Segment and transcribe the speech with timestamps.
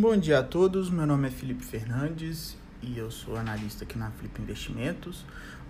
[0.00, 4.10] Bom dia a todos, meu nome é Felipe Fernandes e eu sou analista aqui na
[4.10, 5.26] Flip Investimentos.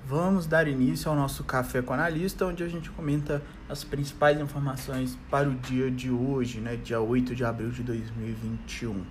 [0.07, 5.19] Vamos dar início ao nosso Café com Analista, onde a gente comenta as principais informações
[5.29, 9.05] para o dia de hoje, né, dia 8 de abril de 2021.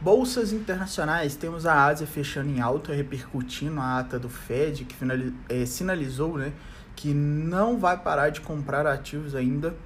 [0.00, 4.96] Bolsas internacionais, temos a Ásia fechando em alta, repercutindo a ata do Fed, que
[5.50, 6.54] é, sinalizou né,
[6.96, 9.76] que não vai parar de comprar ativos ainda,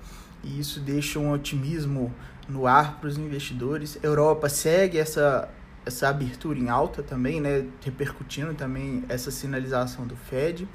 [0.43, 2.13] e isso deixa um otimismo
[2.49, 3.99] no ar para os investidores.
[4.03, 5.49] Europa segue essa,
[5.87, 10.69] essa abertura em alta também, né, repercutindo também essa sinalização do Fed.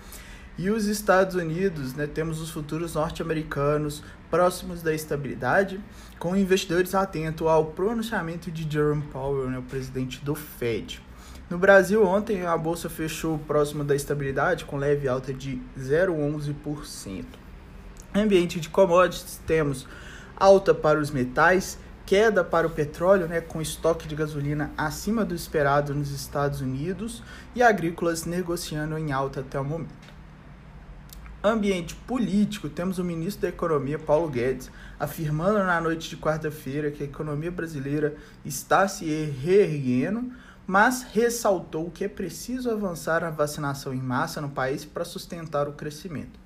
[0.57, 5.79] E os Estados Unidos, né, temos os futuros norte-americanos próximos da estabilidade,
[6.17, 11.01] com investidores atentos ao pronunciamento de Jerome Powell, né, o presidente do Fed.
[11.49, 17.46] No Brasil, ontem a bolsa fechou próximo da estabilidade, com leve alta de 0,11%.
[18.13, 19.87] Ambiente de commodities, temos
[20.35, 25.35] alta para os metais, queda para o petróleo, né, com estoque de gasolina acima do
[25.35, 27.21] esperado nos Estados Unidos
[27.53, 30.17] e agrícolas negociando em alta até o momento.
[31.43, 37.03] Ambiente político, temos o ministro da Economia, Paulo Guedes, afirmando na noite de quarta-feira que
[37.03, 40.31] a economia brasileira está se reerguendo,
[40.65, 45.73] mas ressaltou que é preciso avançar a vacinação em massa no país para sustentar o
[45.73, 46.39] crescimento.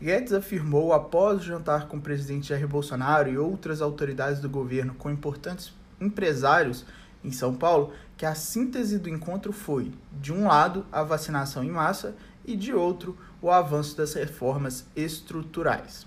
[0.00, 4.94] Guedes afirmou após o jantar com o presidente Jair Bolsonaro e outras autoridades do governo
[4.94, 6.84] com importantes empresários
[7.22, 11.70] em São Paulo que a síntese do encontro foi, de um lado, a vacinação em
[11.70, 16.06] massa e de outro, o avanço das reformas estruturais.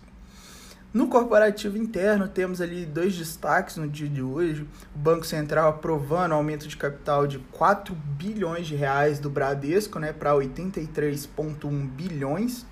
[0.93, 4.65] No corporativo interno, temos ali dois destaques no dia de hoje.
[4.95, 10.13] O Banco Central aprovando aumento de capital de 4 bilhões de reais do Bradesco né,
[10.13, 12.65] para 83,1 bilhões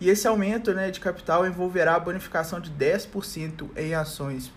[0.00, 4.52] e esse aumento né, de capital envolverá a bonificação de 10% em ações.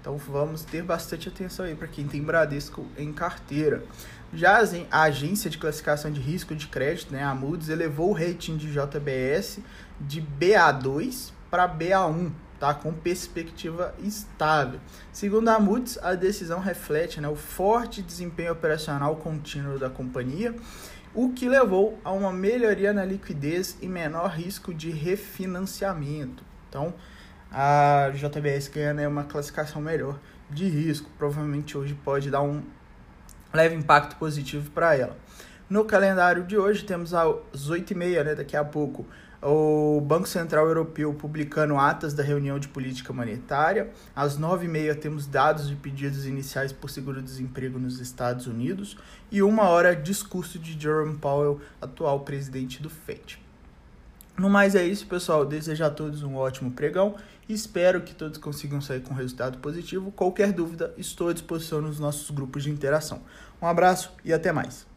[0.00, 3.84] Então vamos ter bastante atenção aí para quem tem Bradesco em carteira.
[4.34, 8.56] Já a agência de classificação de risco de crédito, né, a Moody's, elevou o rating
[8.56, 9.60] de JBS
[10.00, 12.72] de BA2 para BA1, tá?
[12.72, 14.80] com perspectiva estável.
[15.12, 20.54] Segundo a Moody's, a decisão reflete né, o forte desempenho operacional contínuo da companhia
[21.14, 26.42] o que levou a uma melhoria na liquidez e menor risco de refinanciamento.
[26.68, 26.94] Então,
[27.50, 30.18] a JBS ganha né, uma classificação melhor
[30.48, 32.62] de risco, provavelmente hoje pode dar um
[33.52, 35.16] leve impacto positivo para ela.
[35.68, 39.06] No calendário de hoje temos às 8h30, né, daqui a pouco,
[39.42, 43.90] o Banco Central Europeu publicando atas da reunião de política monetária.
[44.14, 48.96] Às 9h30 temos dados de pedidos iniciais por seguro-desemprego nos Estados Unidos.
[49.30, 53.40] E uma hora, discurso de Jerome Powell, atual presidente do FED.
[54.38, 55.44] No mais é isso, pessoal.
[55.44, 57.16] Desejo a todos um ótimo pregão
[57.48, 60.10] espero que todos consigam sair com resultado positivo.
[60.12, 63.22] Qualquer dúvida, estou à disposição nos nossos grupos de interação.
[63.60, 64.91] Um abraço e até mais.